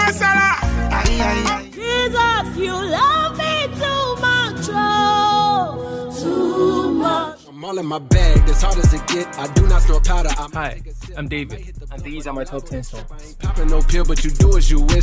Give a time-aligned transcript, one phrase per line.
[0.00, 0.58] my Salah.
[0.92, 1.70] Aye, aye, aye.
[1.72, 4.68] Jesus, you love me too much.
[4.72, 6.16] Oh.
[6.20, 7.38] Too much.
[7.48, 9.38] I'm all in my bag, as hard as it get.
[9.38, 10.30] I do not snort powder.
[10.38, 10.82] I'm Hi,
[11.16, 13.34] I'm David, and these are my top 10 songs.
[13.36, 15.02] popping no pill, but you do as you wish.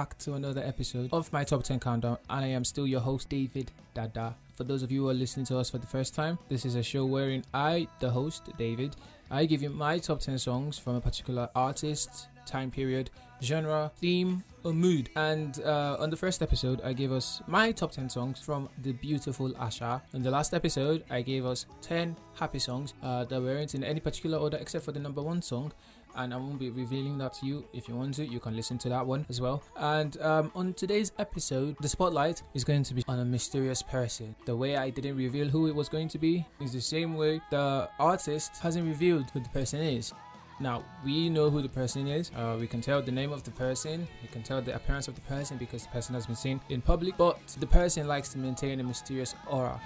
[0.00, 2.16] Back to another episode of my top 10 countdown.
[2.30, 4.34] And I am still your host, David Dada.
[4.54, 6.74] For those of you who are listening to us for the first time, this is
[6.74, 8.96] a show wherein I, the host, David,
[9.30, 13.10] I give you my top 10 songs from a particular artist, time period,
[13.42, 15.10] genre, theme, or mood.
[15.16, 18.92] And uh, on the first episode, I gave us my top 10 songs from the
[18.92, 20.00] beautiful Asha.
[20.14, 24.00] In the last episode, I gave us 10 happy songs uh, that weren't in any
[24.00, 25.72] particular order except for the number one song
[26.16, 27.64] and I won't be revealing that to you.
[27.72, 29.62] If you want to, you can listen to that one as well.
[29.76, 34.34] And um, on today's episode, the spotlight is going to be on a mysterious person.
[34.46, 37.40] The way I didn't reveal who it was going to be is the same way
[37.50, 40.12] the artist hasn't revealed who the person is.
[40.60, 42.30] Now we know who the person is.
[42.36, 44.06] Uh, we can tell the name of the person.
[44.20, 46.82] We can tell the appearance of the person because the person has been seen in
[46.82, 47.16] public.
[47.16, 49.80] But the person likes to maintain a mysterious aura.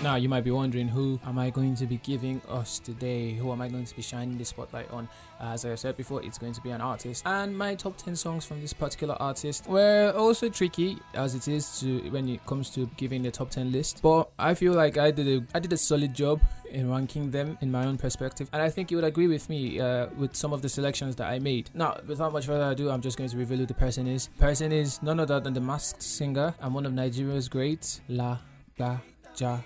[0.00, 3.32] Now you might be wondering who am I going to be giving us today?
[3.32, 5.08] Who am I going to be shining the spotlight on?
[5.40, 8.44] As I said before, it's going to be an artist, and my top 10 songs
[8.44, 12.86] from this particular artist were also tricky as it is to when it comes to
[12.96, 14.00] giving the top 10 list.
[14.00, 16.40] But I feel like I did a I did a solid job
[16.70, 19.80] in ranking them in my own perspective, and I think you would agree with me
[19.80, 21.70] uh, with some of the selections that I made.
[21.74, 24.28] Now, without much further ado, I'm just going to reveal who the person is.
[24.38, 28.38] Person is none other than the masked singer and one of Nigeria's greats, La
[28.76, 29.00] Ga
[29.40, 29.58] Ja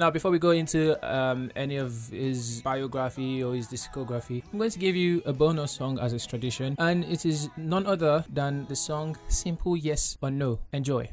[0.00, 4.70] now, before we go into um, any of his biography or his discography, I'm going
[4.70, 8.64] to give you a bonus song as is tradition, and it is none other than
[8.66, 10.60] the song Simple Yes or No.
[10.72, 11.10] Enjoy.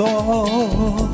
[0.00, 1.12] talk,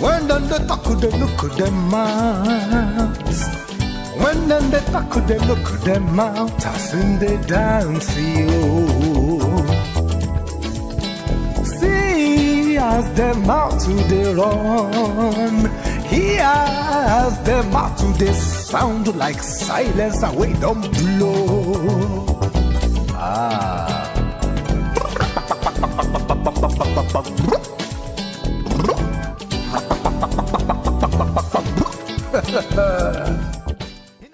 [0.00, 3.40] when then they talk, they look at them mouths.
[4.22, 9.40] When then they talk, they look at them mouths, as in they dance, you.
[11.78, 15.56] See as them out to the run.
[16.12, 22.26] He has them out to the sound like silence away don't blow.
[23.14, 24.02] Ah.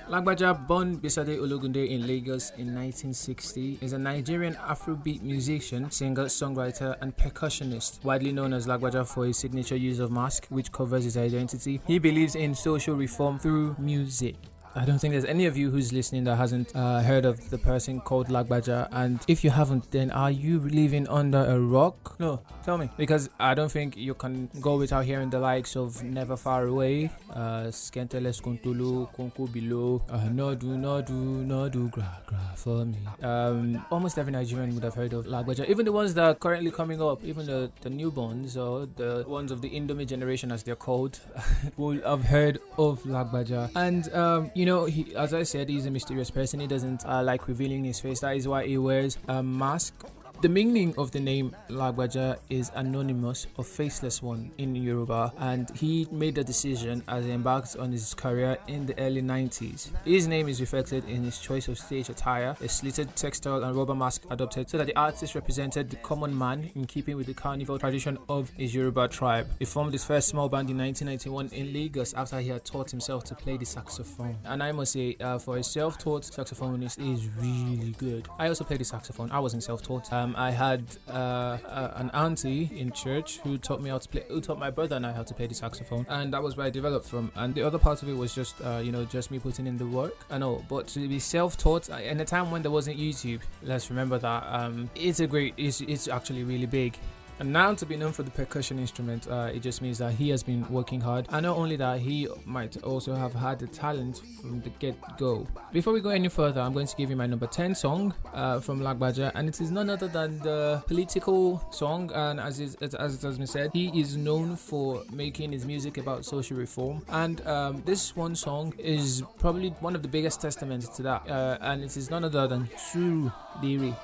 [0.09, 6.97] Lagbaja, born Bisade Ologunde in Lagos in 1960, is a Nigerian Afrobeat musician, singer, songwriter,
[7.01, 8.03] and percussionist.
[8.05, 11.81] Widely known as Lagbaja for his signature use of mask, which covers his identity.
[11.87, 14.37] He believes in social reform through music.
[14.79, 17.59] I don't think there's any of you who's listening that hasn't uh, heard of the
[17.59, 18.87] person called Lagbaja.
[18.93, 22.15] And if you haven't, then are you living under a rock?
[22.21, 22.89] No, tell me.
[22.97, 27.11] Because I don't think you can go without hearing the likes of Never Far Away,
[27.31, 32.99] uh, Skenteles Kuntulu, Konko Below, uh, Nodu, Nodu, Nodu, Gra, Gra for me.
[33.21, 35.69] Um, almost every Nigerian would have heard of Lagbaja.
[35.69, 39.51] Even the ones that are currently coming up, even the, the newborns or the ones
[39.51, 41.19] of the Indomie generation as they're called,
[41.77, 43.73] will have heard of Lagbaja.
[43.75, 46.61] And, um, you know, he, as I said, he's a mysterious person.
[46.61, 48.21] He doesn't uh, like revealing his face.
[48.21, 49.95] That is why he wears a mask
[50.41, 56.07] The meaning of the name Lagbaja is anonymous or faceless one in Yoruba, and he
[56.13, 59.91] made the decision as he embarked on his career in the early 90s.
[60.05, 63.97] His name is reflected in his choice of stage attire, a slitted textile and rubber
[63.97, 67.77] mask adopted so that the artist represented the common man in keeping with the carnival
[67.77, 69.49] tradition of his Yoruba tribe.
[69.59, 73.25] He formed his first small band in 1991 in Lagos after he had taught himself
[73.25, 74.37] to play the saxophone.
[74.45, 78.29] And I must say, uh, for a self-taught saxophonist, he is really good.
[78.39, 79.33] I also played the saxophone.
[79.33, 80.13] I wasn't self-taught.
[80.13, 84.25] Um, I had uh, uh, an auntie in church who taught me how to play,
[84.29, 86.67] who taught my brother and I how to play the saxophone, and that was where
[86.67, 87.31] I developed from.
[87.37, 89.77] And the other part of it was just, uh, you know, just me putting in
[89.77, 90.17] the work.
[90.31, 94.19] I know, but to be self-taught in a time when there wasn't YouTube, let's remember
[94.19, 96.99] that um, it's a great, it's, it's actually really big.
[97.41, 100.29] And now to be known for the percussion instrument, uh, it just means that he
[100.31, 101.27] has been working hard.
[101.31, 105.47] And not only that, he might also have had the talent from the get-go.
[105.73, 108.61] Before we go any further, I'm going to give you my number 10 song uh,
[108.61, 112.11] from Lagbaja, and it is none other than the political song.
[112.13, 115.99] And as it, as it has been said, he is known for making his music
[115.99, 117.05] about social reform.
[117.09, 121.29] And um, this one song is probably one of the biggest testaments to that.
[121.29, 123.31] Uh, and it is none other than Suru
[123.63, 123.95] Lere.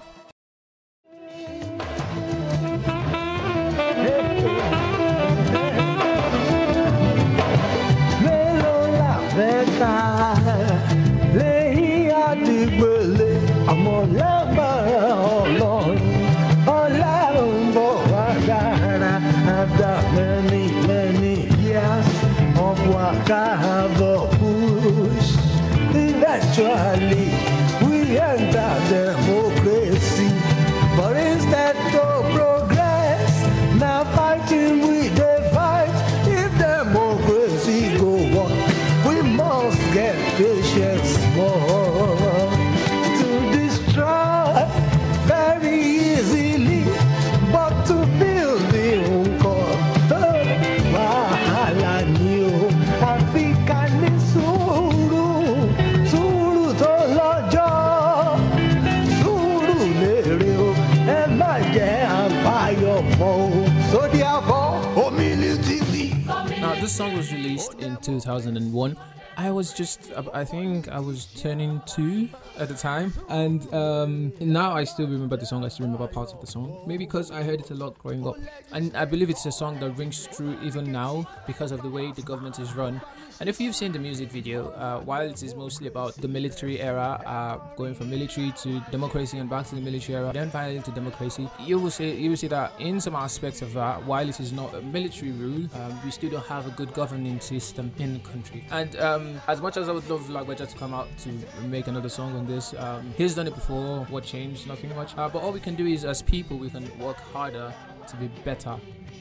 [68.25, 68.97] 2001.
[69.37, 74.73] I was just, I think I was turning two at the time, and um, now
[74.73, 75.65] I still remember the song.
[75.65, 78.27] I still remember parts of the song, maybe because I heard it a lot growing
[78.27, 78.37] up,
[78.73, 82.13] and I believe it's a song that rings true even now because of the way
[82.13, 83.01] the government is run.
[83.41, 86.81] And if you've seen the music video, uh, while it is mostly about the military
[86.81, 90.81] era, uh, going from military to democracy and back to the military era, then finally
[90.81, 94.29] to democracy, you will see you will see that in some aspects of that, while
[94.29, 97.91] it is not a military rule, um, we still don't have a good governing system
[97.99, 98.65] in the country.
[98.71, 101.31] And um, as much as I would love Lagbaja to come out to
[101.67, 104.05] make another song on this, um, he's done it before.
[104.11, 104.69] What changed?
[104.69, 105.17] Nothing much.
[105.17, 107.75] Uh, but all we can do is, as people, we can work harder
[108.09, 108.77] to be better.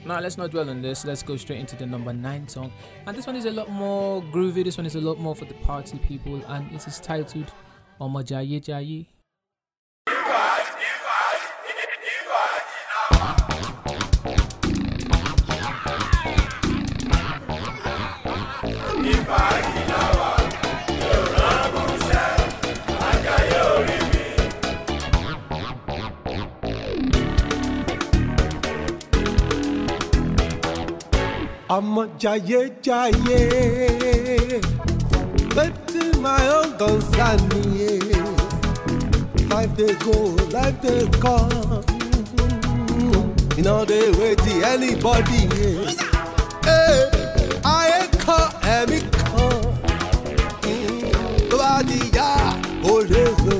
[0.06, 1.06] Now let's not dwell on this.
[1.06, 2.72] Let's go straight into the number nine song,
[3.08, 4.64] and this one is a lot more groovy.
[4.64, 7.52] This one is a lot more for the party people, and it is titled
[8.02, 9.06] "Omojaye Jaye."
[31.76, 33.40] Ọmọ jayé jayé
[35.56, 36.70] wetin my own
[37.50, 37.64] me
[39.52, 40.18] life they go
[40.56, 41.84] life they come.
[43.58, 45.42] E no they wait till anybody
[46.68, 47.00] Hey,
[48.78, 49.00] ẹ̀mí
[49.30, 49.62] kan
[51.50, 52.30] tó bá di yá
[52.92, 53.58] ó lè so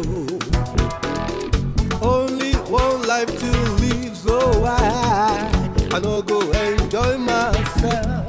[2.14, 5.64] only one life to live so I
[5.96, 7.18] I no go enjoy
[7.82, 8.26] myself.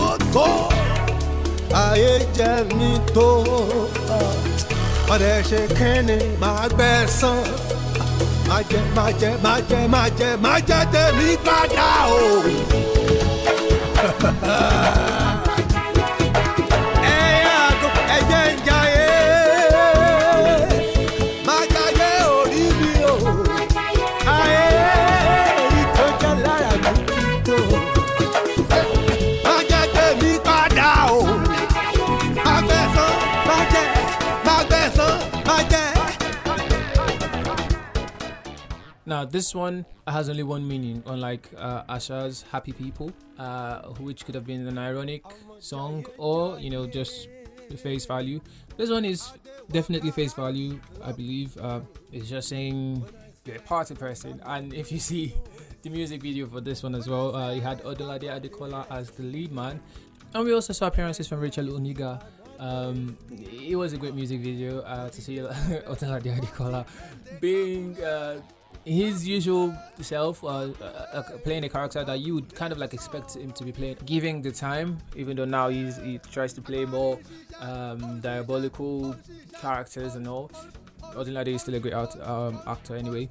[0.00, 0.68] Ó tó
[1.74, 3.44] ayé jẹ mí tó
[5.14, 7.42] ọ̀dẹ̀ ṣe kẹ́ni máa gbẹ̀san.
[8.48, 12.22] Má jẹ má jẹ má jẹ má jẹ má jẹ tèmi padà o.
[39.10, 44.36] Now, this one has only one meaning, unlike uh, Asha's Happy People, uh, which could
[44.36, 45.24] have been an ironic
[45.58, 47.26] song or, you know, just
[47.82, 48.40] face value.
[48.76, 49.32] This one is
[49.72, 51.58] definitely face value, I believe.
[51.58, 51.80] Uh,
[52.12, 53.04] it's just saying
[53.44, 54.40] yeah, party person.
[54.46, 55.34] And if you see
[55.82, 59.24] the music video for this one as well, uh, he had Odunlade Adekola as the
[59.24, 59.80] lead man,
[60.34, 62.22] and we also saw appearances from Rachel Oniga.
[62.60, 66.86] Um, it was a great music video uh, to see Odunlade Adekola
[67.40, 68.00] being.
[68.00, 68.40] Uh,
[68.84, 73.36] his usual self, uh, uh, playing a character that you would kind of like expect
[73.36, 76.84] him to be playing, giving the time, even though now he's, he tries to play
[76.84, 77.18] more
[77.60, 79.14] um, diabolical
[79.60, 80.50] characters and all.
[81.14, 83.28] Odunlade is still a great out, um, actor anyway.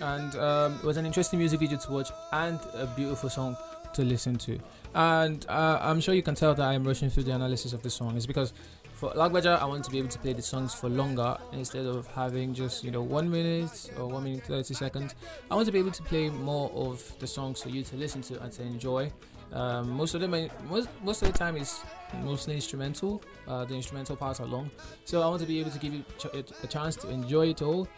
[0.00, 3.56] And um, it was an interesting music video to watch and a beautiful song
[3.92, 4.58] to listen to.
[4.94, 7.90] And uh, I'm sure you can tell that I'm rushing through the analysis of the
[7.90, 8.16] song.
[8.16, 8.52] It's because
[9.00, 12.06] for Lagbaja, I want to be able to play the songs for longer instead of
[12.08, 15.14] having just you know one minute or one minute thirty seconds.
[15.50, 18.20] I want to be able to play more of the songs for you to listen
[18.22, 19.10] to and to enjoy.
[19.54, 20.32] Um, most of them,
[20.68, 21.80] most most of the time is
[22.22, 23.22] mostly instrumental.
[23.48, 24.70] Uh, the instrumental parts are long,
[25.06, 26.04] so I want to be able to give you
[26.64, 27.88] a chance to enjoy it all.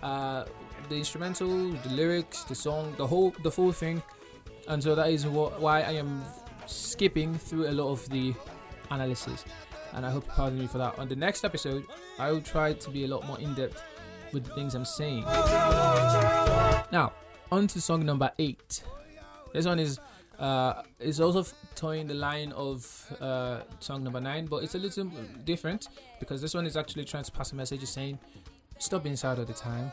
[0.00, 0.44] Uh,
[0.88, 4.00] the instrumental, the lyrics, the song, the whole, the full thing,
[4.68, 6.22] and so that is what, why I am
[6.66, 8.32] skipping through a lot of the
[8.92, 9.44] analysis
[9.92, 10.98] and I hope you pardon me for that.
[10.98, 11.84] On the next episode,
[12.18, 13.82] I will try to be a lot more in depth
[14.32, 15.24] with the things I'm saying.
[16.90, 17.12] Now,
[17.50, 18.82] on to song number eight.
[19.52, 19.98] This one is
[20.38, 21.44] uh, is also
[21.74, 25.04] toying the line of uh, song number nine, but it's a little
[25.44, 28.18] different because this one is actually trying to pass a message saying,
[28.78, 29.92] "Stop being sad all the time.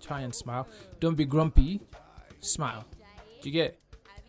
[0.00, 0.66] Try and smile.
[1.00, 1.80] Don't be grumpy.
[2.40, 2.84] Smile."
[3.40, 3.78] Do you get?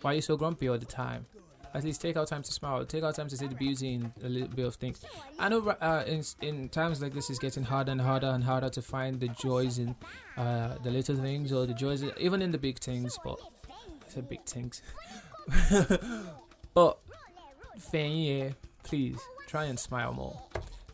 [0.01, 1.25] Why are you so grumpy all the time?
[1.73, 4.11] At least take out time to smile take out time to see the beauty in
[4.23, 5.01] a little bit of things.
[5.37, 8.69] I know uh, in, in times like this it's getting harder and harder and harder
[8.69, 9.95] to find the joys in
[10.37, 14.29] uh, the little things or the joys even in the big things but I said
[14.29, 14.81] big things.
[16.73, 16.99] But
[17.91, 20.39] Fenye, please try and smile more.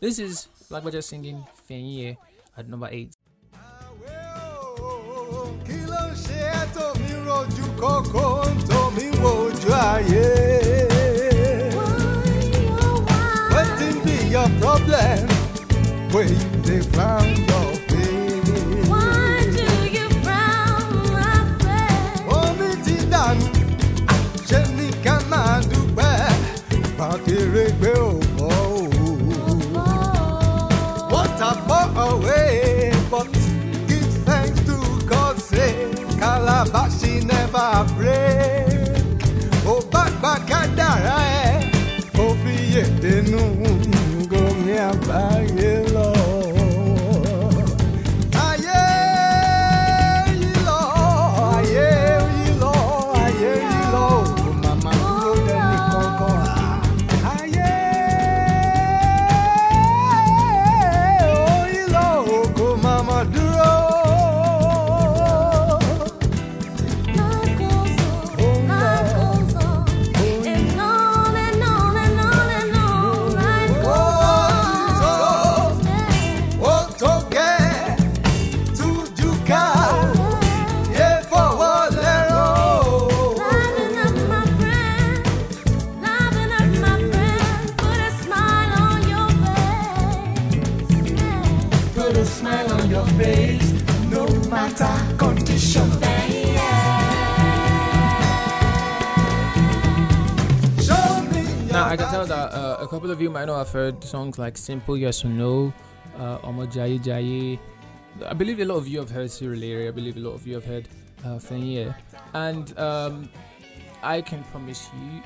[0.00, 2.16] This is like we're just singing Fenye
[2.56, 3.12] at number 8
[5.66, 8.26] kí ló ń ṣe ẹ́ tó mi rojú kókó
[8.68, 9.06] tó mi.
[16.16, 18.90] Wey you dey frown your face?
[22.38, 23.46] Omi ti dànù,
[24.48, 26.14] ṣé ní ká máa dúpẹ́?
[26.98, 29.84] Bàtẹ́rẹ́ gbé òbọ̀ o.
[31.12, 33.26] Water pour away, but
[33.88, 34.76] give thanks to
[35.12, 35.74] God say
[36.20, 38.65] Calabash she never break.
[92.96, 93.72] Your face,
[94.08, 94.88] no matter
[95.18, 95.84] condition.
[101.68, 104.38] Now I can tell that uh, a couple of you might not have heard songs
[104.38, 105.74] like "Simple Yes or No,"
[106.16, 107.58] uh, "Omo Jaye Jaye."
[108.24, 109.88] I believe a lot of you have heard Suru Lere.
[109.88, 110.88] I believe a lot of you have heard
[111.22, 111.94] uh, Fenye.
[112.32, 113.28] and um,
[114.02, 115.20] I can promise you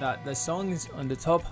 [0.00, 1.44] that the songs on the top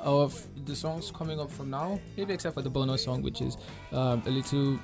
[0.00, 3.56] of the songs coming up from now, maybe except for the bonus song, which is
[3.92, 4.78] um, a little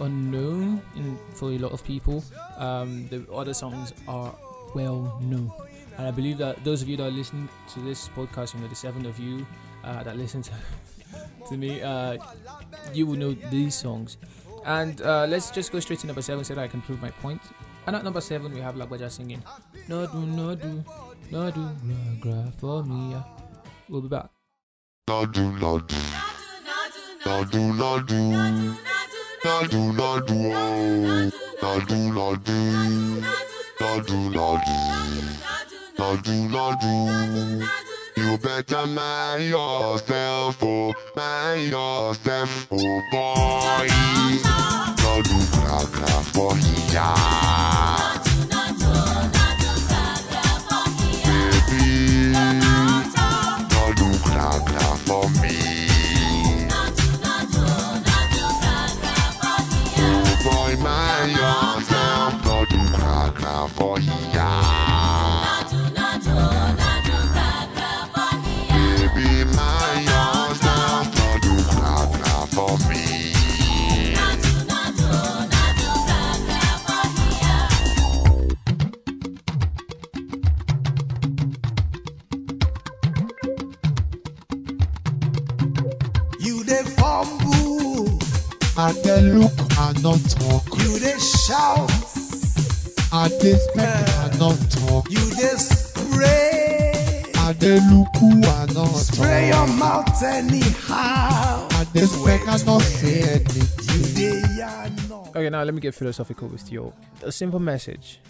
[0.00, 2.22] unknown in, for a lot of people.
[2.56, 4.34] Um, the other songs are
[4.74, 5.50] well known.
[5.98, 8.68] And I believe that those of you that are listening to this podcast, you know,
[8.68, 9.46] the seven of you
[9.84, 10.52] uh, that listen to,
[11.48, 12.18] to me, uh,
[12.92, 14.18] you will know these songs.
[14.64, 17.10] And uh, let's just go straight to number seven so that I can prove my
[17.10, 17.40] point.
[17.86, 19.42] And at number seven, we have Lagbaja singing,
[19.88, 20.84] No do, no do,
[21.30, 23.16] no do, gra gra for me.
[23.88, 24.30] Yeah." We'll be back.
[25.08, 25.26] Oh.
[38.16, 43.88] You better mind yourself, oh, mind yourself, oh boy.
[45.16, 46.56] Nadu gra gra for
[46.92, 48.25] ya,
[105.66, 106.92] let me get philosophical with you.
[107.22, 108.20] A simple message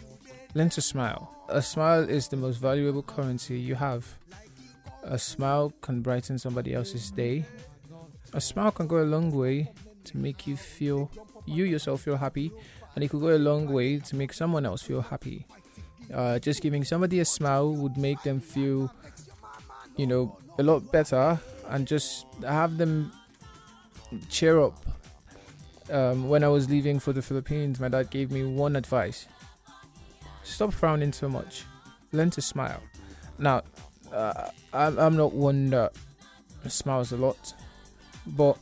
[0.55, 1.31] learn to smile.
[1.51, 4.07] A smile is the most valuable currency you have.
[5.03, 7.45] A smile can brighten somebody else's day.
[8.33, 9.71] A smile can go a long way
[10.05, 11.11] to make you feel,
[11.45, 12.51] you yourself feel happy,
[12.95, 15.47] and it could go a long way to make someone else feel happy.
[16.13, 18.91] Uh, just giving somebody a smile would make them feel,
[19.97, 21.39] you know, a lot better
[21.69, 23.13] and just have them
[24.31, 24.79] cheer up
[25.91, 29.27] um, when I was leaving for the Philippines, my dad gave me one advice:
[30.43, 31.65] stop frowning so much,
[32.13, 32.83] learn to smile.
[33.39, 33.63] Now,
[34.13, 35.93] uh, I'm not one that
[36.69, 37.55] smiles a lot,
[38.27, 38.57] but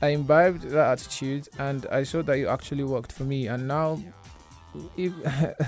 [0.00, 3.46] I imbibed that attitude, and I saw that it actually worked for me.
[3.46, 4.02] And now,
[4.96, 5.12] if,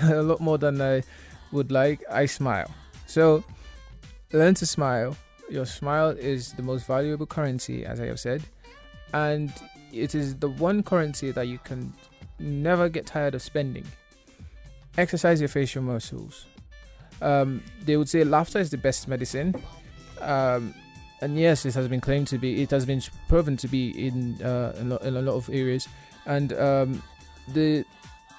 [0.03, 1.03] a lot more than I
[1.51, 2.69] would like, I smile.
[3.07, 3.43] So,
[4.33, 5.15] learn to smile.
[5.49, 8.43] Your smile is the most valuable currency, as I have said,
[9.13, 9.53] and
[9.95, 11.93] it is the one currency that you can
[12.39, 13.85] never get tired of spending.
[14.97, 16.45] Exercise your facial muscles.
[17.21, 19.55] Um, they would say laughter is the best medicine.
[20.21, 20.73] Um,
[21.21, 24.41] and yes, it has been claimed to be, it has been proven to be in,
[24.41, 25.87] uh, in, lo- in a lot of areas.
[26.25, 27.03] And um,
[27.53, 27.85] the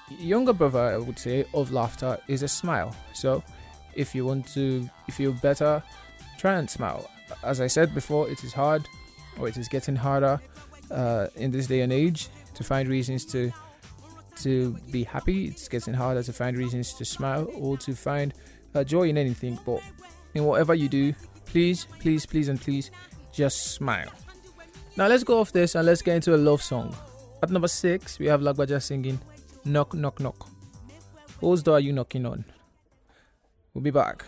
[0.09, 2.95] younger brother, I would say, of laughter is a smile.
[3.13, 3.43] So
[3.95, 4.87] if you want to,
[5.17, 5.81] you're better,
[6.37, 7.09] try and smile.
[7.43, 8.87] As I said before, it is hard,
[9.39, 10.39] or it is getting harder
[10.91, 13.51] uh, in this day and age to find reasons to
[14.41, 15.47] to be happy.
[15.47, 18.33] It's getting harder to find reasons to smile or to find
[18.75, 19.57] uh, joy in anything.
[19.65, 19.81] But
[20.33, 21.13] in whatever you do,
[21.45, 22.91] please, please, please, and please,
[23.31, 24.11] just smile.
[24.95, 26.95] Now let's go off this and let's get into a love song.
[27.41, 29.19] At number six, we have Lagbaja singing
[29.65, 30.49] "Knock, Knock, Knock."
[31.39, 32.45] Whose door are you knocking on?
[33.73, 34.25] We'll be back.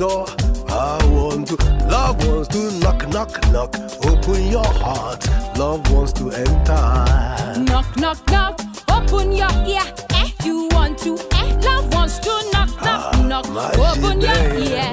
[0.00, 0.24] Door.
[0.68, 3.74] I want to, love wants to knock knock knock.
[4.06, 7.60] Open your heart, love wants to enter.
[7.68, 8.60] Knock, knock, knock.
[8.88, 9.84] Open your ear.
[10.14, 11.18] Eh, you want to.
[11.32, 13.46] Eh, love wants to knock, knock, knock.
[13.54, 14.88] má ṣe Open your ear.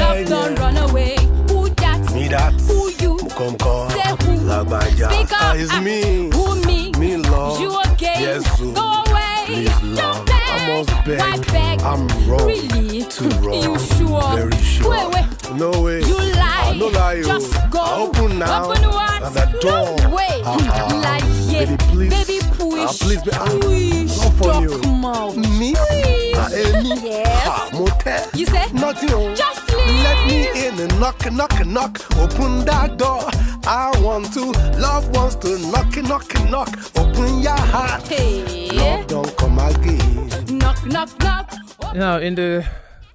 [0.00, 1.16] Love don't run away.
[1.50, 2.00] Who that?
[2.14, 3.12] Me that, Who you?
[3.22, 4.32] Mukomko, Say who?
[4.48, 5.42] Lagbaja, Speak up.
[5.42, 6.30] Ah, it's Ah, me.
[6.32, 6.78] Who me?
[6.98, 7.60] Me love.
[7.60, 8.16] You okay?
[8.24, 8.72] Yes, so.
[8.72, 9.44] Go away.
[9.46, 10.26] Please, Don't love.
[10.26, 10.48] beg.
[10.54, 11.20] I must beg.
[11.20, 11.69] Why beg?
[11.82, 12.46] I'm wrong.
[12.46, 13.04] Really?
[13.04, 13.62] Too wrong.
[13.62, 14.22] You sure?
[14.36, 14.90] Very sure.
[14.90, 15.54] Wait, wait.
[15.54, 16.00] No way.
[16.02, 16.70] You lie.
[16.72, 17.22] I no lie.
[17.24, 17.38] oh.
[17.38, 17.80] Just go.
[17.80, 18.70] I open now.
[18.70, 19.22] Open what?
[19.22, 19.96] At the door.
[20.08, 20.42] No way.
[20.44, 21.64] Ah, like yeah.
[21.64, 22.26] Baby, please.
[22.26, 22.80] Baby, push.
[22.80, 24.16] Ah, please, be- ah, push.
[24.18, 24.94] not funny, Duck oh.
[24.94, 25.36] mouth.
[25.36, 25.72] Me?
[25.74, 26.36] Push.
[26.36, 27.00] Ah, eh, me?
[27.02, 27.46] Yes.
[27.48, 28.28] Ah, mo tell.
[28.34, 28.70] You say?
[28.72, 29.34] Nothing.
[29.34, 30.04] Just leave.
[30.04, 31.98] Let me in and knock, knock, knock.
[32.18, 33.24] Open that door.
[33.64, 34.52] I want to.
[34.78, 36.68] Love wants to knock, knock, knock.
[36.96, 38.06] Open your heart.
[38.06, 38.70] Hey.
[38.72, 40.28] Love don't come again.
[40.58, 41.59] Knock, knock, knock.
[41.94, 42.64] Now, in the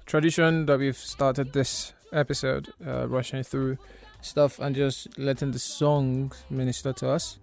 [0.04, 3.78] tradition that we've started this episode, uh, rushing through
[4.20, 7.38] stuff and just letting the songs minister to us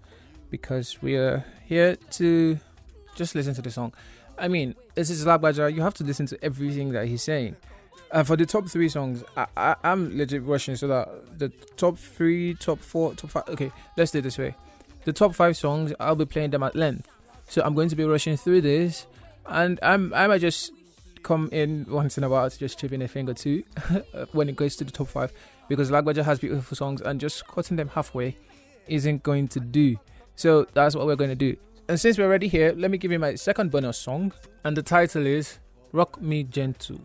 [0.52, 2.60] because we are here to
[3.16, 3.94] just listen to the song.
[4.38, 7.56] I mean, this is Lagbaja, you have to listen to everything that he's saying.
[8.12, 11.98] Uh, for the top three songs, I, I, I'm legit rushing so that the top
[11.98, 13.50] three, top four, top five.
[13.50, 14.54] Okay, let's do it this way.
[15.06, 17.10] The top five songs, I'll be playing them at length.
[17.48, 19.08] So I'm going to be rushing through this,
[19.48, 20.72] and I'm I might just
[21.24, 23.64] come in once in a while to just chip in a thing or two
[24.34, 25.34] when it goes to the top five
[25.68, 28.38] because Lagbaja has beautiful songs and just cutting them halfway
[28.88, 29.98] isn't going to do.
[30.36, 31.56] So that's what we're going to do.
[31.88, 34.32] And since we're already here, let me give you my second bonus song,
[34.64, 35.60] and the title is
[35.92, 37.00] Rock Me Gentle.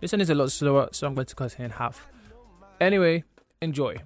[0.00, 2.06] This one is a lot slower, so I'm going to cut it in half.
[2.80, 3.24] Anyway,
[3.60, 3.96] enjoy.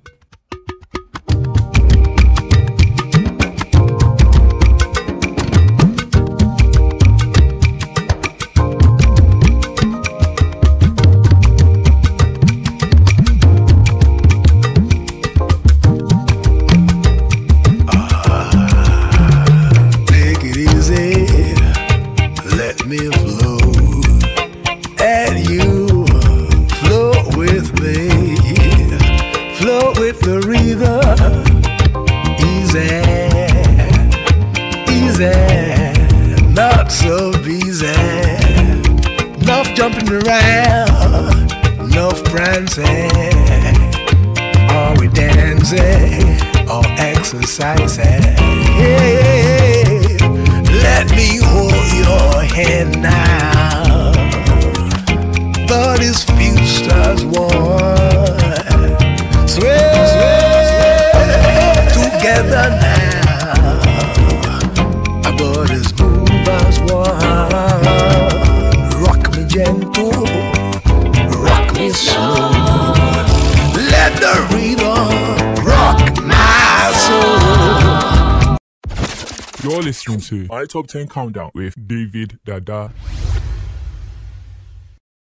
[79.85, 82.91] Listening to My Top 10 Countdown with David Dada.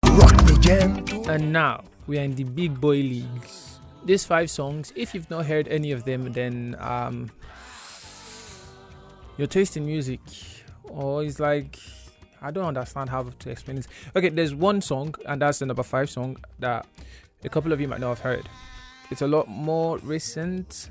[0.05, 1.31] Rock me gentle.
[1.31, 3.81] And now we are in the big boy leagues.
[4.05, 7.31] These five songs, if you've not heard any of them, then um,
[9.39, 10.21] your taste in music,
[10.85, 11.79] or it's like
[12.43, 13.89] I don't understand how to explain this.
[14.15, 16.87] Okay, there's one song, and that's the number five song that
[17.45, 18.47] a couple of you might not have heard.
[19.11, 20.91] It's a lot more recent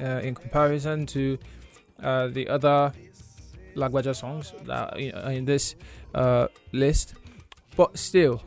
[0.00, 1.38] uh, in comparison to
[2.02, 2.92] uh, the other
[3.74, 5.74] Lagbaja songs that are in this
[6.14, 7.14] uh, list,
[7.76, 8.42] but still,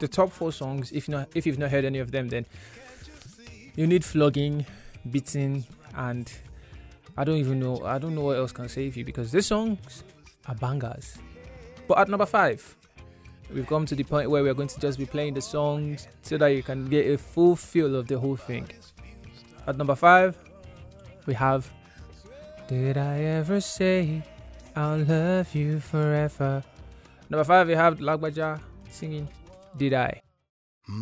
[0.00, 0.92] the top four songs.
[0.92, 2.46] If not, if you've not heard any of them, then
[3.76, 4.66] you need flogging,
[5.10, 5.64] beating,
[5.96, 6.32] and
[7.16, 7.84] I don't even know.
[7.84, 10.04] I don't know what else can save you because these songs
[10.46, 11.18] are bangers.
[11.86, 12.76] But at number five,
[13.52, 16.36] we've come to the point where we're going to just be playing the songs so
[16.38, 18.68] that you can get a full feel of the whole thing.
[19.66, 20.36] At number five,
[21.26, 21.70] we have
[22.68, 24.22] Did I ever say
[24.76, 26.62] I'll love you forever?
[27.30, 29.26] Number five, we have Lagbaja singing
[29.74, 30.20] Did I?
[30.86, 30.92] Es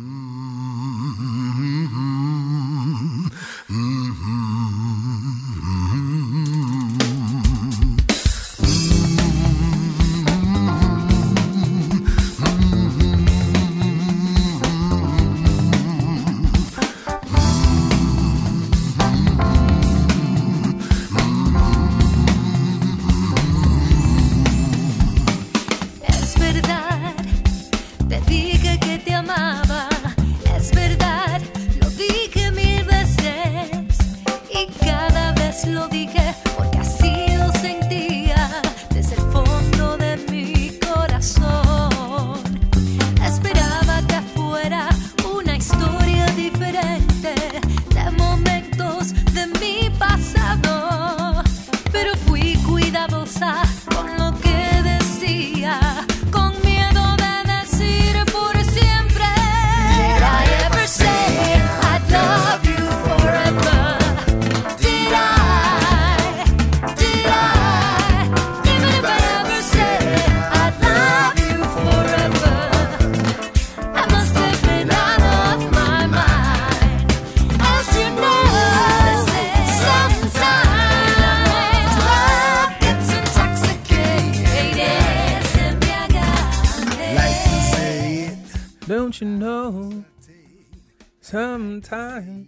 [91.29, 92.47] Sometimes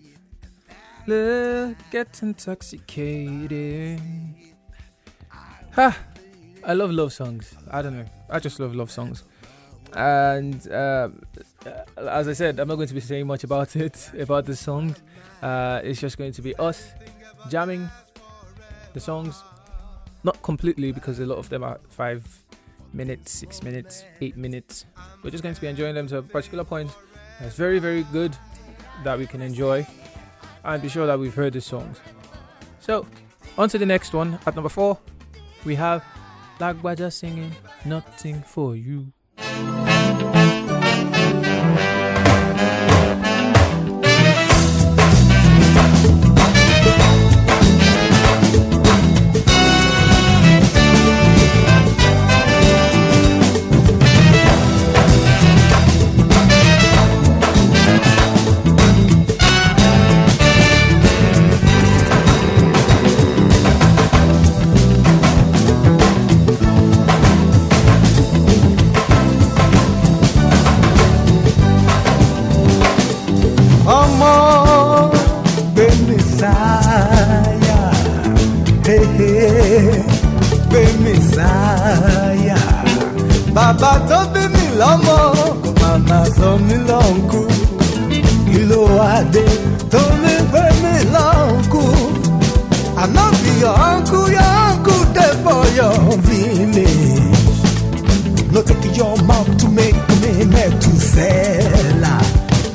[1.05, 3.99] love gets intoxicated.
[5.73, 5.97] Ha!
[6.63, 7.53] I love love songs.
[7.69, 8.05] I don't know.
[8.29, 9.23] I just love love songs.
[9.91, 11.09] And uh,
[11.97, 15.01] as I said, I'm not going to be saying much about it, about the songs.
[15.41, 16.93] Uh, it's just going to be us
[17.49, 17.89] jamming
[18.93, 19.43] the songs.
[20.23, 22.25] Not completely because a lot of them are five
[22.93, 24.85] minutes, six minutes, eight minutes.
[25.21, 26.89] We're just going to be enjoying them to a particular point.
[27.41, 28.37] It's very, very good
[29.03, 29.85] that we can enjoy
[30.63, 31.99] and be sure that we've heard the songs.
[32.79, 33.05] So,
[33.57, 34.39] on to the next one.
[34.45, 34.97] At number four,
[35.65, 36.03] we have
[36.59, 39.11] Lagbaja singing Nothing for You.
[83.81, 85.17] Bàbá tó bí mi lọ́mọ
[85.63, 87.41] kò má má sọ mí lọ́nkú
[88.47, 88.81] kí ló
[89.15, 89.45] Adé
[89.91, 90.93] tó mi gbé mi
[93.43, 97.61] be your uncle, your uncle dey for your village.
[98.51, 102.21] No take your mouth to make me Methuselah.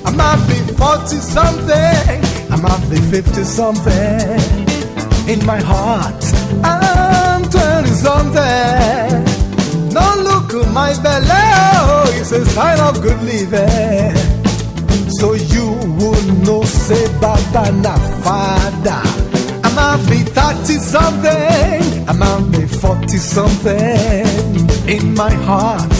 [0.07, 4.41] I might be 40 something, I might be 50 something.
[5.29, 6.25] In my heart,
[6.65, 9.24] I'm 20 something.
[10.57, 14.15] At my belly, oh, it's a sign of good living.
[15.19, 15.67] So you
[15.99, 19.03] would know, say, Baba na father.
[19.65, 24.27] I might be 30 something, I might be 40 something.
[24.89, 25.91] In my heart,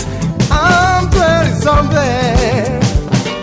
[0.53, 2.81] I'm 20 something.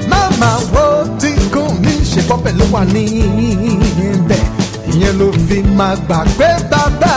[0.07, 4.43] Mama wo ti kún mi ṣe pọ́ pẹ̀lú wa níbẹ̀.
[4.91, 7.15] Ìyẹn ló fi máa gbà pé bàbá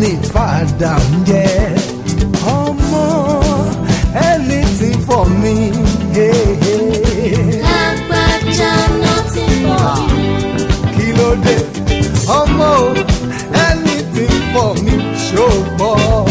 [0.00, 0.92] ní fàdà
[1.26, 1.77] ń.
[5.08, 5.56] For me.
[6.12, 7.62] Hey, hey.
[7.64, 8.72] Lágbájá
[9.04, 10.66] nothing for ah, you.
[10.94, 11.56] Kí ló dé?
[12.40, 12.72] Ọmọ
[13.68, 14.94] anything for me
[15.26, 16.27] ṣògbọ́n.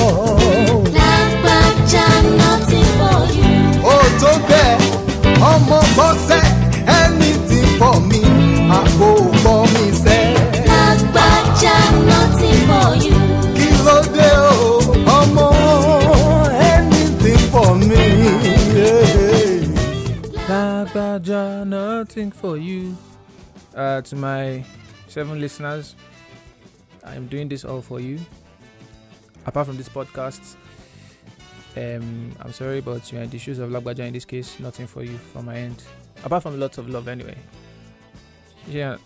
[23.98, 24.64] Uh, to my
[25.08, 25.96] seven listeners,
[27.04, 28.20] I'm doing this all for you.
[29.48, 30.56] Apart from this podcast,
[31.76, 34.60] um, I'm sorry, but you're in the shoes of Lagbaja in this case.
[34.60, 35.84] Nothing for you from my end.
[36.24, 37.36] Apart from lots of love, anyway.
[38.70, 38.98] Yeah.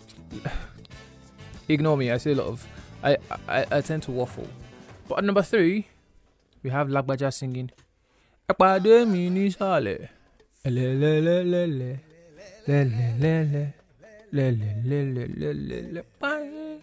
[1.70, 2.10] Ignore me.
[2.10, 2.66] I say a lot of.
[3.02, 3.16] I,
[3.48, 4.46] I I tend to waffle.
[5.08, 5.86] But at number three,
[6.62, 7.70] we have Lagbaja singing.
[8.46, 9.30] Ẹ̀pàdé mi
[14.34, 16.04] Le le le le le le le.
[16.18, 16.80] Bye.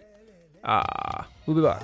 [0.63, 1.81] Ah, we'll be back.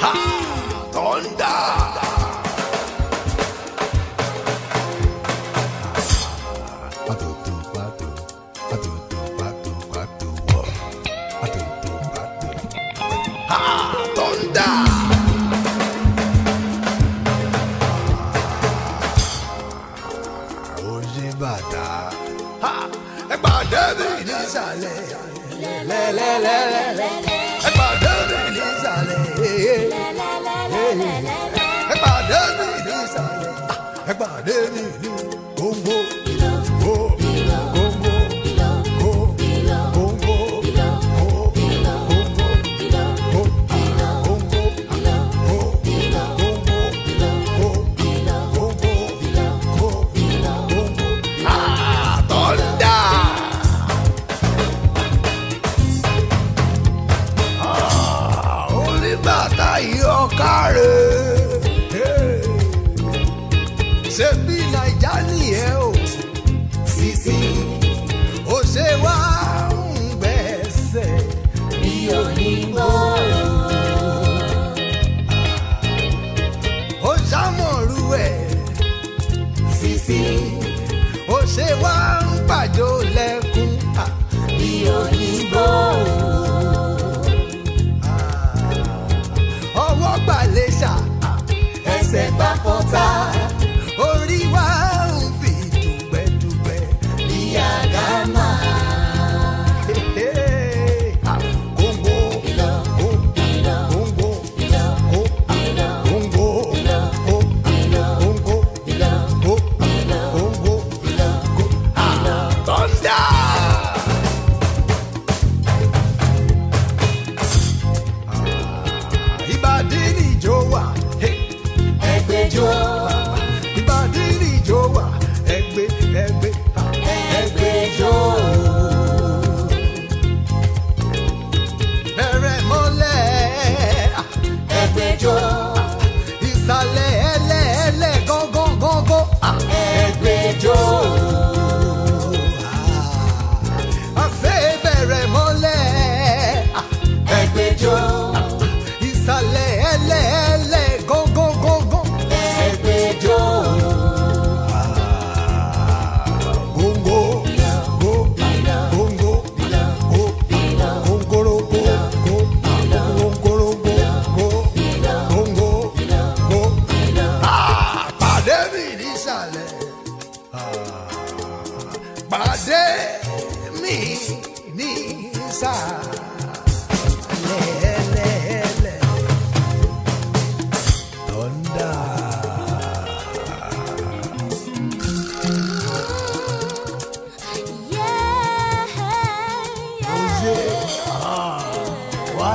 [0.00, 0.12] Ha!
[0.92, 2.07] Thunder!
[26.18, 27.12] Lẹ́lẹ́lẹ́lẹ́lẹ́.
[27.68, 29.20] Ẹ pàdé mi nísàlẹ̀.
[31.92, 33.52] Ẹ pàdé mi nísàlẹ̀.
[34.10, 35.07] Ẹ pàdé mi ní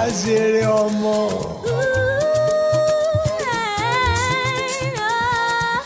[0.03, 1.17] àṣeré ọmọ.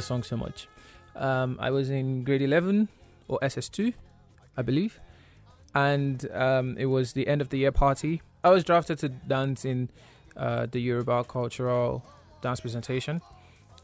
[0.06, 0.68] Song so much.
[1.16, 2.88] Um, I was in grade 11
[3.28, 3.94] or SS2,
[4.58, 5.00] I believe,
[5.74, 8.22] and um, it was the end of the year party.
[8.44, 9.90] I was drafted to dance in
[10.38, 12.04] uh, the Yoruba cultural
[12.42, 13.22] dance presentation,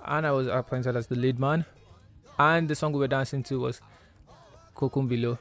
[0.05, 1.65] and I was appointed as the lead man.
[2.37, 3.81] And the song we were dancing to was
[4.75, 5.37] Kokumbilo,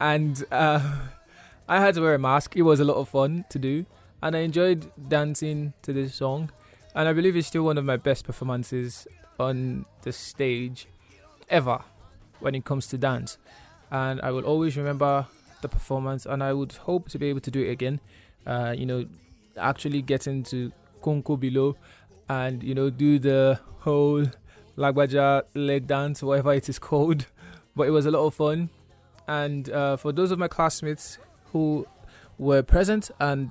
[0.00, 0.80] and uh,
[1.68, 2.56] I had to wear a mask.
[2.56, 3.86] It was a lot of fun to do,
[4.22, 6.50] and I enjoyed dancing to this song.
[6.94, 9.06] And I believe it's still one of my best performances
[9.38, 10.86] on the stage
[11.48, 11.80] ever
[12.40, 13.38] when it comes to dance.
[13.90, 15.26] And I will always remember
[15.62, 18.00] the performance, and I would hope to be able to do it again.
[18.46, 19.06] Uh, you know,
[19.56, 20.72] actually get into
[21.02, 21.76] Konko below
[22.28, 24.24] and, you know, do the whole
[24.76, 27.26] Lagbaja leg dance, whatever it is called.
[27.76, 28.68] But it was a lot of fun.
[29.28, 31.18] And uh, for those of my classmates
[31.52, 31.86] who
[32.36, 33.50] were present, and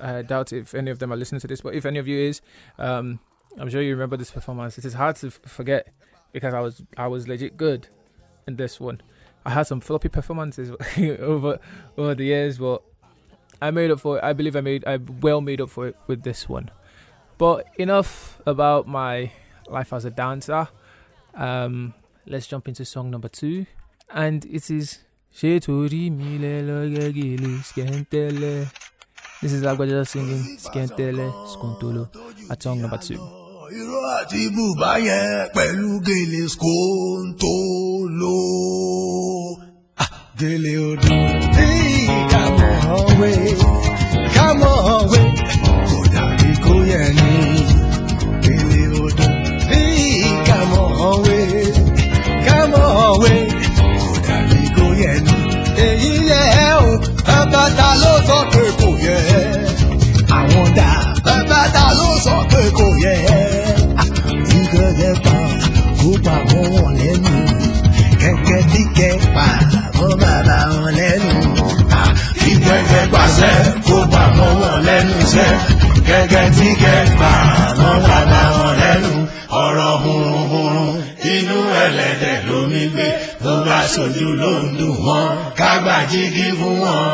[0.00, 2.18] I doubt if any of them are listening to this, but if any of you
[2.18, 2.40] is,
[2.78, 3.20] um,
[3.58, 4.78] I'm sure you remember this performance.
[4.78, 5.88] It is hard to forget
[6.32, 7.88] because I was I was legit good
[8.46, 9.00] in this one.
[9.44, 11.58] I had some floppy performances over
[11.96, 12.82] over the years, but
[13.62, 14.24] I made up for it.
[14.24, 16.70] I believe I made I well made up for it with this one.
[17.38, 19.32] But enough about my
[19.68, 20.68] life as a dancer.
[21.34, 21.94] Um,
[22.26, 23.66] let's jump into song number two,
[24.10, 25.00] and it is.
[29.44, 32.04] This is Lagbaja singing "Skẹ́ńtẹ́lẹ́ Skontolo"
[32.52, 33.18] at song number two.
[33.78, 38.38] Irọ́ àti bùbá yẹn pẹ̀lú gèlè skóńtóló.
[40.02, 41.16] Ah, Gèlè odò
[41.56, 41.68] tí
[42.32, 43.30] kàmọ́ ọ̀wé
[44.34, 45.20] kàmọ́ ọ̀wé
[45.88, 47.30] kò dàbí kó yẹ ní.
[48.44, 49.26] Gèlè odò
[49.70, 49.82] tí
[50.48, 51.38] kàmọ́ ọ̀wé
[52.46, 53.32] kàmọ́ ọ̀wé
[75.32, 75.50] sẹ́
[76.06, 77.32] kẹ̀kẹ́ tí kẹ́ pa
[77.78, 79.12] wọ́n bàbá wọn lẹ́nu
[79.62, 80.92] ọ̀rọ̀ hurunhurun
[81.34, 83.06] inú ẹlẹ́dẹ̀ lómi gbé
[83.42, 87.08] tó bá ṣojú ló ń dùn wọ́n kágbá jígí fún wọn.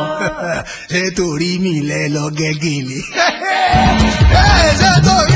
[0.90, 2.98] ṣé torí mi lẹ lọ gẹ́gẹ́lé.
[4.80, 5.29] ṣé torí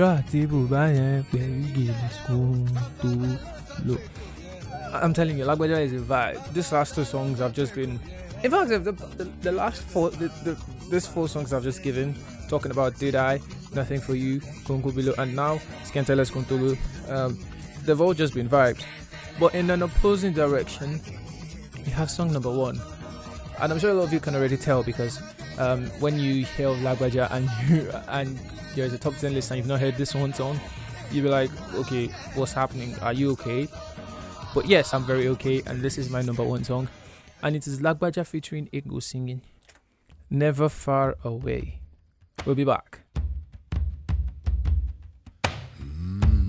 [0.00, 1.24] irọ́ àti bùbá yẹn
[2.26, 2.36] tó
[3.88, 3.96] lò.
[4.92, 6.52] I'm telling you, Lagbaja is a vibe.
[6.52, 8.00] These last two songs I've just been.
[8.42, 8.78] In fact, the,
[9.18, 10.56] the, the last four, the, the,
[10.90, 12.16] these four songs I've just given,
[12.48, 13.40] talking about Did I,
[13.74, 16.76] Nothing for You, Konko Below, and now Scanteles Kontolu,
[17.08, 17.38] um,
[17.84, 18.82] they've all just been vibes.
[19.38, 21.00] But in an opposing direction,
[21.84, 22.80] we have song number one.
[23.60, 25.20] And I'm sure a lot of you can already tell because
[25.58, 28.40] um, when you hear of Lagbaja and you and
[28.74, 30.60] there's a top 10 list and you've not heard this one song,
[31.10, 32.98] you'll be like, okay, what's happening?
[33.00, 33.68] Are you okay?
[34.54, 36.88] But yes, I'm very okay, and this is my number one song.
[37.42, 39.42] And it is Lagbaja featuring Ego singing
[40.28, 41.80] Never Far Away.
[42.44, 43.00] We'll be back.
[45.80, 46.40] Mm-hmm.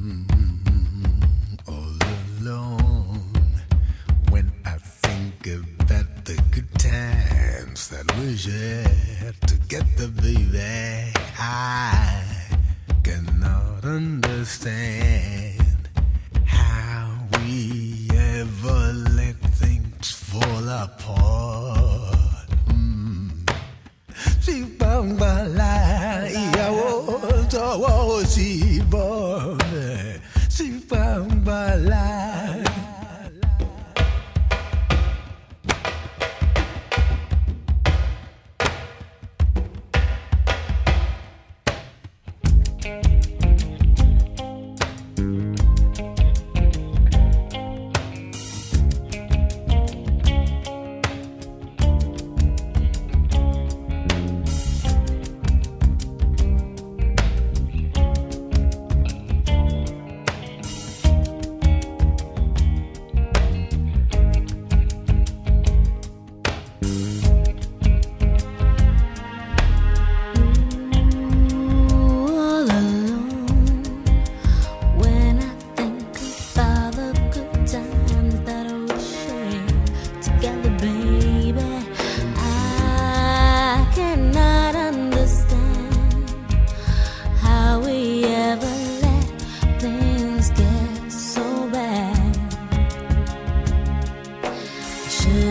[5.42, 11.14] think about the good times that we shared together, baby.
[11.40, 11.91] I
[14.66, 15.11] understand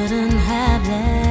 [0.08, 1.29] shouldn't have left.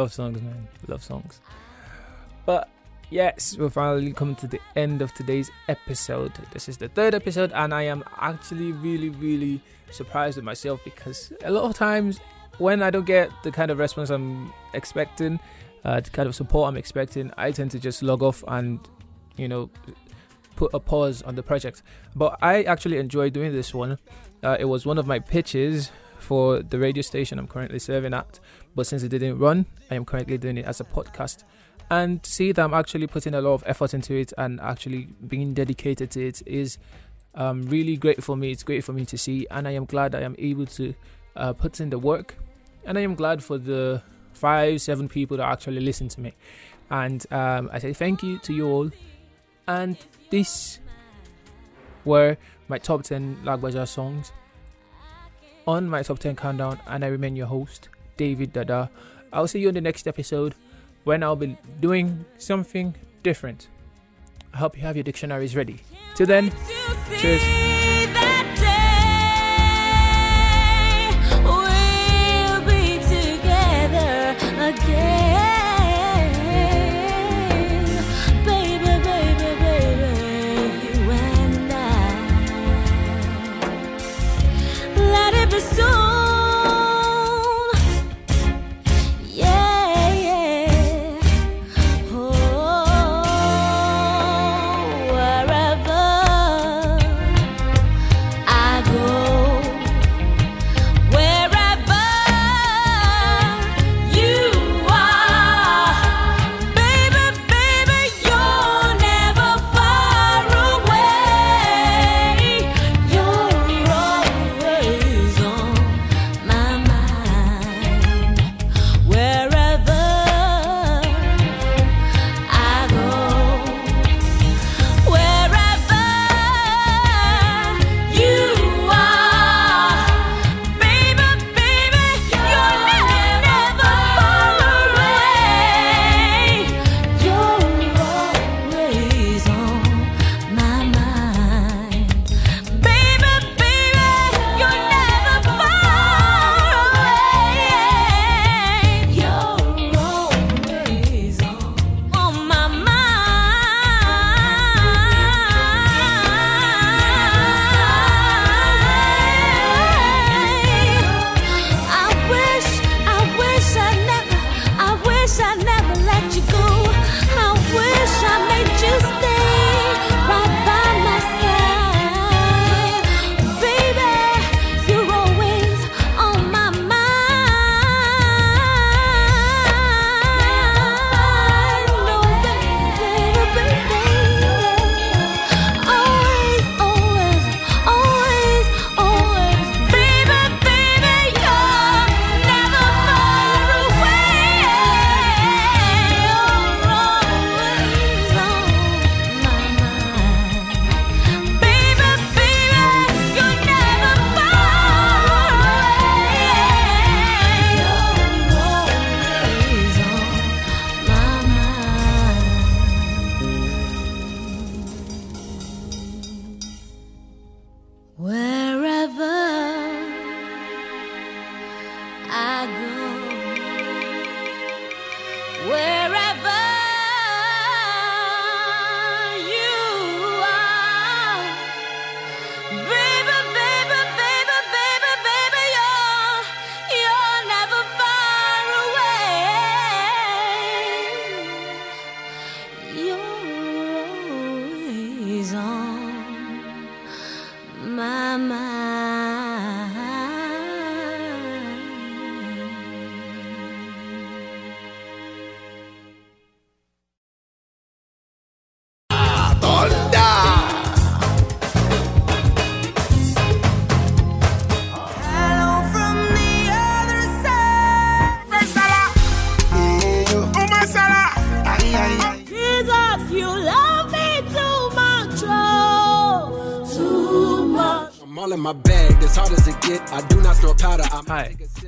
[0.00, 0.66] Love songs, man.
[0.88, 1.42] Love songs.
[2.46, 2.70] But
[3.10, 6.32] yes, we're finally coming to the end of today's episode.
[6.52, 11.34] This is the third episode, and I am actually really, really surprised with myself because
[11.44, 12.18] a lot of times
[12.56, 15.38] when I don't get the kind of response I'm expecting,
[15.84, 18.80] uh, the kind of support I'm expecting, I tend to just log off and,
[19.36, 19.68] you know,
[20.56, 21.82] put a pause on the project.
[22.16, 23.98] But I actually enjoy doing this one.
[24.42, 28.40] Uh, it was one of my pitches for the radio station I'm currently serving at,
[28.74, 31.44] but since it didn't run, I am currently doing it as a podcast.
[31.90, 35.08] And to see that I'm actually putting a lot of effort into it and actually
[35.26, 36.78] being dedicated to it is
[37.34, 38.52] um, really great for me.
[38.52, 40.94] It's great for me to see, and I am glad I am able to
[41.36, 42.36] uh, put in the work.
[42.84, 44.02] And I am glad for the
[44.32, 46.34] five, seven people that actually listen to me.
[46.90, 48.90] And um, I say thank you to you all.
[49.66, 49.96] And
[50.30, 50.78] this
[52.04, 52.36] were
[52.68, 54.32] my top 10 Lagbaja songs
[55.70, 56.78] on my top 10 countdown.
[56.86, 58.90] And I remain your host, David Dada.
[59.32, 60.54] I'll see you in the next episode
[61.04, 63.68] when I'll be doing something different.
[64.52, 65.78] I hope you have your dictionaries ready.
[66.16, 66.52] Till then,
[67.18, 67.79] cheers.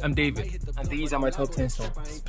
[0.02, 2.22] I'm David, and these are my top 10 songs.